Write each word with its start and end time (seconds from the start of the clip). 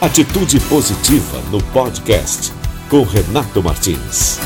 Atitude 0.00 0.58
Positiva 0.60 1.42
no 1.50 1.62
podcast 1.62 2.50
com 2.88 3.02
Renato 3.02 3.62
Martins. 3.62 4.38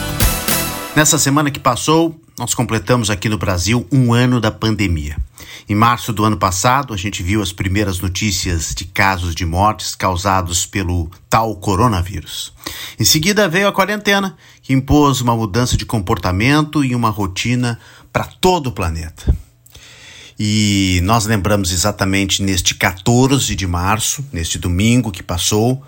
Nessa 0.97 1.17
semana 1.17 1.49
que 1.49 1.61
passou, 1.61 2.21
nós 2.37 2.53
completamos 2.55 3.09
aqui 3.09 3.29
no 3.29 3.39
Brasil 3.39 3.87
um 3.93 4.13
ano 4.13 4.41
da 4.41 4.51
pandemia. 4.51 5.17
Em 5.69 5.75
março 5.77 6.13
do 6.13 6.25
ano 6.25 6.37
passado, 6.37 6.93
a 6.93 6.97
gente 6.97 7.23
viu 7.23 7.41
as 7.41 7.53
primeiras 7.53 8.01
notícias 8.01 8.75
de 8.75 8.85
casos 8.85 9.33
de 9.33 9.47
mortes 9.47 9.95
causados 9.95 10.67
pelo 10.67 11.09
tal 11.31 11.55
coronavírus. 11.55 12.53
Em 12.99 13.05
seguida 13.05 13.49
veio 13.49 13.69
a 13.69 13.73
quarentena, 13.73 14.37
que 14.61 14.73
impôs 14.73 15.21
uma 15.21 15.37
mudança 15.37 15.77
de 15.77 15.87
comportamento 15.87 16.85
e 16.85 16.97
uma 16.97 17.11
rotina 17.11 17.79
para 18.13 18.25
todo 18.25 18.71
o 18.71 18.73
planeta. 18.73 19.33
E 20.39 21.01
nós 21.05 21.27
lembramos 21.27 21.73
exatamente 21.73 22.43
neste 22.43 22.75
14 22.75 23.55
de 23.55 23.67
março, 23.67 24.25
neste 24.33 24.59
domingo 24.59 25.13
que 25.13 25.23
passou, 25.23 25.83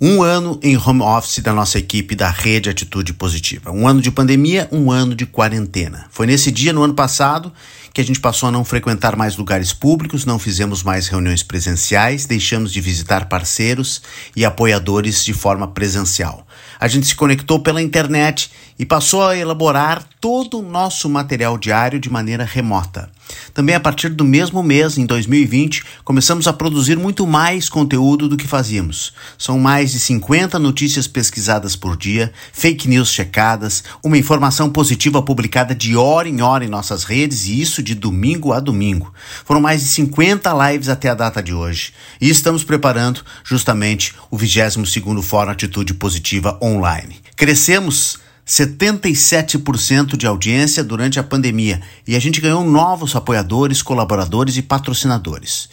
um 0.00 0.22
ano 0.22 0.60
em 0.62 0.76
home 0.76 1.02
office 1.02 1.40
da 1.40 1.52
nossa 1.52 1.78
equipe 1.78 2.14
da 2.14 2.30
Rede 2.30 2.70
Atitude 2.70 3.12
Positiva. 3.12 3.72
Um 3.72 3.88
ano 3.88 4.00
de 4.00 4.10
pandemia, 4.10 4.68
um 4.70 4.92
ano 4.92 5.14
de 5.14 5.26
quarentena. 5.26 6.06
Foi 6.10 6.26
nesse 6.26 6.52
dia, 6.52 6.72
no 6.72 6.84
ano 6.84 6.94
passado, 6.94 7.52
que 7.98 8.02
a 8.02 8.04
gente 8.04 8.20
passou 8.20 8.48
a 8.48 8.52
não 8.52 8.64
frequentar 8.64 9.16
mais 9.16 9.36
lugares 9.36 9.72
públicos, 9.72 10.24
não 10.24 10.38
fizemos 10.38 10.84
mais 10.84 11.08
reuniões 11.08 11.42
presenciais, 11.42 12.26
deixamos 12.26 12.72
de 12.72 12.80
visitar 12.80 13.28
parceiros 13.28 14.00
e 14.36 14.44
apoiadores 14.44 15.24
de 15.24 15.32
forma 15.32 15.66
presencial. 15.66 16.46
A 16.78 16.86
gente 16.86 17.08
se 17.08 17.16
conectou 17.16 17.58
pela 17.58 17.82
internet 17.82 18.52
e 18.78 18.86
passou 18.86 19.26
a 19.26 19.36
elaborar 19.36 20.04
todo 20.20 20.60
o 20.60 20.62
nosso 20.62 21.08
material 21.08 21.58
diário 21.58 21.98
de 21.98 22.08
maneira 22.08 22.44
remota. 22.44 23.10
Também 23.52 23.74
a 23.74 23.80
partir 23.80 24.10
do 24.10 24.24
mesmo 24.24 24.62
mês, 24.62 24.96
em 24.96 25.04
2020, 25.04 25.84
começamos 26.04 26.46
a 26.46 26.52
produzir 26.52 26.96
muito 26.96 27.26
mais 27.26 27.68
conteúdo 27.68 28.28
do 28.28 28.36
que 28.36 28.46
fazíamos. 28.46 29.12
São 29.36 29.58
mais 29.58 29.92
de 29.92 30.00
50 30.00 30.58
notícias 30.58 31.06
pesquisadas 31.06 31.76
por 31.76 31.96
dia, 31.96 32.32
fake 32.52 32.88
news 32.88 33.10
checadas, 33.10 33.82
uma 34.02 34.16
informação 34.16 34.70
positiva 34.70 35.20
publicada 35.20 35.74
de 35.74 35.96
hora 35.96 36.28
em 36.28 36.40
hora 36.40 36.64
em 36.64 36.68
nossas 36.68 37.04
redes 37.04 37.46
e 37.46 37.60
isso 37.60 37.82
de 37.88 37.94
domingo 37.94 38.52
a 38.52 38.60
domingo. 38.60 39.12
Foram 39.44 39.60
mais 39.60 39.80
de 39.80 39.86
50 39.88 40.52
lives 40.70 40.88
até 40.88 41.08
a 41.08 41.14
data 41.14 41.42
de 41.42 41.54
hoje. 41.54 41.92
E 42.20 42.28
estamos 42.28 42.62
preparando 42.62 43.22
justamente 43.42 44.14
o 44.30 44.36
22º 44.36 45.22
Fórum 45.22 45.50
Atitude 45.50 45.94
Positiva 45.94 46.58
Online. 46.62 47.16
Crescemos 47.34 48.18
77% 48.46 50.16
de 50.16 50.26
audiência 50.26 50.84
durante 50.84 51.18
a 51.18 51.22
pandemia 51.22 51.80
e 52.06 52.14
a 52.14 52.20
gente 52.20 52.40
ganhou 52.40 52.64
novos 52.64 53.16
apoiadores, 53.16 53.82
colaboradores 53.82 54.56
e 54.56 54.62
patrocinadores. 54.62 55.68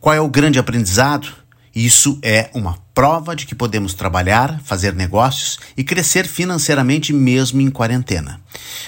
Qual 0.00 0.14
é 0.14 0.20
o 0.20 0.28
grande 0.28 0.58
aprendizado? 0.58 1.41
Isso 1.74 2.18
é 2.22 2.50
uma 2.52 2.78
prova 2.94 3.34
de 3.34 3.46
que 3.46 3.54
podemos 3.54 3.94
trabalhar, 3.94 4.60
fazer 4.62 4.94
negócios 4.94 5.58
e 5.76 5.82
crescer 5.82 6.26
financeiramente 6.26 7.12
mesmo 7.12 7.60
em 7.60 7.70
quarentena. 7.70 8.40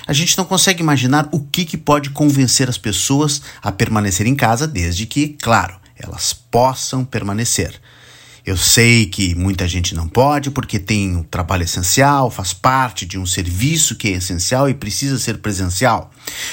A 0.07 0.13
gente 0.13 0.37
não 0.37 0.45
consegue 0.45 0.83
imaginar 0.83 1.29
o 1.33 1.41
que, 1.41 1.65
que 1.65 1.79
pode 1.79 2.11
convencer 2.11 2.69
as 2.69 2.77
pessoas 2.77 3.41
a 3.62 3.73
permanecer 3.73 4.27
em 4.27 4.35
casa, 4.35 4.67
desde 4.67 5.07
que, 5.07 5.29
claro, 5.41 5.77
elas 5.97 6.35
possam 6.35 7.05
permanecer. 7.05 7.81
Eu 8.47 8.59
sei 8.59 9.07
que 9.07 9.35
muita 9.35 9.67
gente 9.67 9.95
não 9.95 10.07
pode 10.07 10.51
porque 10.51 10.79
tem 10.79 11.17
um 11.17 11.23
trabalho 11.23 11.62
essencial, 11.62 12.31
faz 12.31 12.53
parte 12.53 13.07
de 13.07 13.19
um 13.19 13.25
serviço 13.25 13.97
que 13.97 14.09
é 14.09 14.11
essencial 14.12 14.69
e 14.69 14.75
precisa 14.75 15.19
ser 15.19 15.39
presencial. 15.39 16.11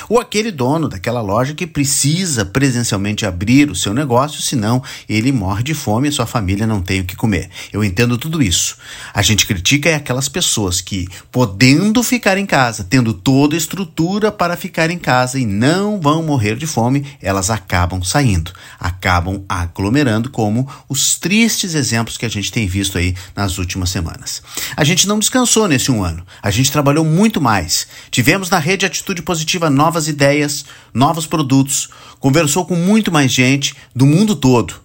Ou 0.10 0.20
aquele 0.20 0.52
dono 0.52 0.88
daquela 0.88 1.22
loja 1.22 1.54
que 1.54 1.68
precisa 1.68 2.46
presencialmente 2.46 3.26
abrir 3.26 3.70
o 3.70 3.76
seu 3.76 3.94
negócio, 3.94 4.42
senão 4.42 4.84
ele 5.08 5.32
morre 5.32 5.64
de 5.64 5.74
fome 5.74 6.08
e 6.08 6.12
sua 6.12 6.26
família 6.26 6.68
não 6.68 6.82
tem 6.82 7.02
o 7.02 7.06
que 7.06 7.16
comer. 7.16 7.50
Eu 7.72 7.84
entendo 7.84 8.18
tudo 8.18 8.42
isso. 8.42 8.78
A 9.14 9.22
gente 9.22 9.46
critica 9.46 9.90
é 9.90 9.96
aquelas 9.96 10.30
pessoas 10.30 10.82
que, 10.82 11.08
podendo 11.32 12.04
ficar 12.04 12.38
em 12.38 12.46
casa, 12.46 12.84
tendo 12.84 13.14
toda 13.14 13.56
a 13.56 13.58
estrutura 13.58 14.32
para 14.32 14.58
ficar 14.58 14.90
em 14.90 14.98
casa 14.98 15.40
e 15.40 15.46
não 15.46 16.00
vão 16.00 16.24
morrer 16.24 16.56
de 16.56 16.68
fome, 16.68 17.06
elas 17.22 17.50
acabam 17.50 18.04
saindo, 18.04 18.52
acabam 18.80 19.44
aglomerando, 19.48 20.30
como 20.30 20.68
os 20.88 21.18
tristes 21.18 21.74
exemplos 21.74 22.18
que 22.18 22.26
a 22.26 22.30
gente 22.30 22.52
tem 22.52 22.68
visto 22.68 22.98
aí 22.98 23.16
nas 23.36 23.58
últimas 23.58 23.90
semanas. 23.90 24.42
A 24.76 24.84
gente 24.84 25.08
não 25.08 25.20
descansou 25.20 25.68
nesse 25.68 25.92
um 25.92 26.04
ano, 26.04 26.26
a 26.42 26.52
gente 26.52 26.72
trabalhou 26.72 27.06
muito 27.06 27.42
mais. 27.42 27.88
Tivemos 28.10 28.50
na 28.50 28.60
rede 28.60 28.86
Atitude 28.86 29.22
Positiva 29.22 29.70
novas 29.92 30.08
ideias, 30.08 30.64
novos 30.94 31.26
produtos, 31.26 31.90
conversou 32.18 32.66
com 32.66 32.78
muito 32.78 33.12
mais 33.12 33.30
gente 33.30 33.76
do 33.94 34.06
mundo 34.06 34.38
todo. 34.38 34.76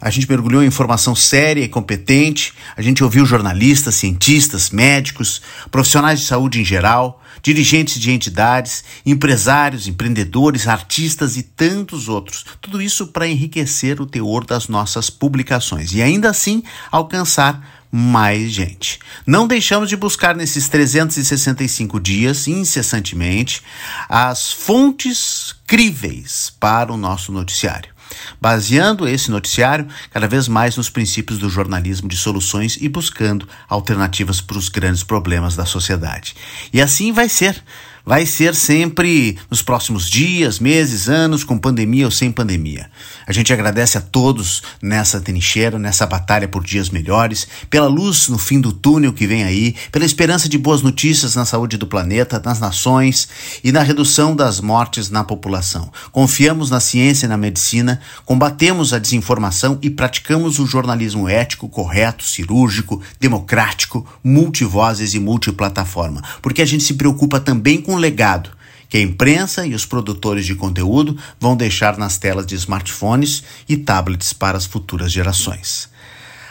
A 0.00 0.08
gente 0.08 0.28
mergulhou 0.28 0.62
em 0.62 0.68
informação 0.68 1.16
séria 1.16 1.64
e 1.64 1.68
competente, 1.68 2.54
a 2.76 2.80
gente 2.80 3.02
ouviu 3.02 3.26
jornalistas, 3.26 3.96
cientistas, 3.96 4.70
médicos, 4.70 5.42
profissionais 5.68 6.20
de 6.20 6.26
saúde 6.26 6.60
em 6.60 6.64
geral, 6.64 7.20
dirigentes 7.42 8.00
de 8.00 8.12
entidades, 8.12 8.84
empresários, 9.04 9.88
empreendedores, 9.88 10.68
artistas 10.68 11.36
e 11.36 11.42
tantos 11.42 12.08
outros. 12.08 12.44
Tudo 12.60 12.80
isso 12.80 13.08
para 13.08 13.26
enriquecer 13.26 14.00
o 14.00 14.06
teor 14.06 14.44
das 14.44 14.68
nossas 14.68 15.10
publicações 15.10 15.92
e 15.92 16.00
ainda 16.00 16.30
assim 16.30 16.62
alcançar 16.92 17.81
mais 17.94 18.50
gente. 18.50 18.98
Não 19.26 19.46
deixamos 19.46 19.90
de 19.90 19.96
buscar 19.96 20.34
nesses 20.34 20.66
365 20.70 22.00
dias, 22.00 22.48
incessantemente, 22.48 23.62
as 24.08 24.50
fontes 24.50 25.54
críveis 25.66 26.50
para 26.58 26.90
o 26.90 26.96
nosso 26.96 27.30
noticiário 27.30 27.92
baseando 28.40 29.08
esse 29.08 29.30
noticiário 29.30 29.86
cada 30.10 30.26
vez 30.26 30.48
mais 30.48 30.76
nos 30.76 30.90
princípios 30.90 31.38
do 31.38 31.48
jornalismo 31.48 32.08
de 32.08 32.16
soluções 32.16 32.76
e 32.80 32.88
buscando 32.88 33.48
alternativas 33.68 34.40
para 34.40 34.58
os 34.58 34.68
grandes 34.68 35.02
problemas 35.02 35.56
da 35.56 35.64
sociedade. 35.64 36.34
E 36.72 36.80
assim 36.80 37.12
vai 37.12 37.28
ser 37.28 37.62
vai 38.04 38.26
ser 38.26 38.54
sempre 38.54 39.36
nos 39.50 39.62
próximos 39.62 40.08
dias, 40.08 40.58
meses, 40.58 41.08
anos, 41.08 41.44
com 41.44 41.58
pandemia 41.58 42.04
ou 42.04 42.10
sem 42.10 42.30
pandemia. 42.30 42.90
A 43.26 43.32
gente 43.32 43.52
agradece 43.52 43.96
a 43.96 44.00
todos 44.00 44.62
nessa 44.80 45.20
trincheira, 45.20 45.78
nessa 45.78 46.06
batalha 46.06 46.48
por 46.48 46.64
dias 46.64 46.90
melhores, 46.90 47.46
pela 47.70 47.86
luz 47.86 48.28
no 48.28 48.38
fim 48.38 48.60
do 48.60 48.72
túnel 48.72 49.12
que 49.12 49.26
vem 49.26 49.44
aí, 49.44 49.74
pela 49.90 50.04
esperança 50.04 50.48
de 50.48 50.58
boas 50.58 50.82
notícias 50.82 51.34
na 51.34 51.44
saúde 51.44 51.76
do 51.76 51.86
planeta, 51.86 52.42
nas 52.44 52.58
nações 52.58 53.28
e 53.62 53.70
na 53.70 53.82
redução 53.82 54.34
das 54.34 54.60
mortes 54.60 55.10
na 55.10 55.24
população. 55.24 55.90
Confiamos 56.10 56.70
na 56.70 56.80
ciência 56.80 57.26
e 57.26 57.28
na 57.28 57.36
medicina, 57.36 58.00
combatemos 58.24 58.92
a 58.92 58.98
desinformação 58.98 59.78
e 59.80 59.88
praticamos 59.90 60.58
o 60.58 60.66
jornalismo 60.66 61.28
ético, 61.28 61.68
correto, 61.68 62.24
cirúrgico, 62.24 63.00
democrático, 63.20 64.06
multivozes 64.22 65.14
e 65.14 65.18
multiplataforma, 65.18 66.22
porque 66.40 66.62
a 66.62 66.66
gente 66.66 66.84
se 66.84 66.94
preocupa 66.94 67.40
também 67.40 67.80
com 67.80 67.91
um 67.92 67.96
legado 67.96 68.50
que 68.88 68.98
a 68.98 69.00
imprensa 69.00 69.66
e 69.66 69.74
os 69.74 69.86
produtores 69.86 70.44
de 70.44 70.54
conteúdo 70.54 71.16
vão 71.40 71.56
deixar 71.56 71.96
nas 71.96 72.18
telas 72.18 72.44
de 72.44 72.54
smartphones 72.56 73.42
e 73.66 73.74
tablets 73.76 74.34
para 74.34 74.58
as 74.58 74.66
futuras 74.66 75.10
gerações. 75.10 75.88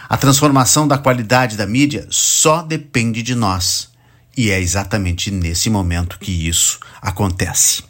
A 0.10 0.18
transformação 0.18 0.88
da 0.88 0.98
qualidade 0.98 1.56
da 1.56 1.68
mídia 1.68 2.08
só 2.10 2.64
depende 2.64 3.22
de 3.22 3.36
nós. 3.36 3.90
E 4.36 4.50
é 4.50 4.60
exatamente 4.60 5.30
nesse 5.30 5.70
momento 5.70 6.18
que 6.20 6.48
isso 6.48 6.80
acontece. 7.02 7.84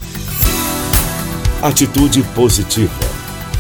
Atitude 1.62 2.22
positiva, 2.36 2.94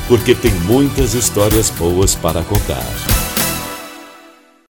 porque 0.07 0.35
tem 0.35 0.51
muitas 0.51 1.13
histórias 1.13 1.69
boas 1.69 2.15
para 2.15 2.43
contar. 2.43 3.10